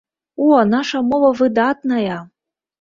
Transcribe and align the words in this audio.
О, 0.45 0.47
наша 0.71 1.03
мова 1.11 1.31
выдатная! 1.43 2.19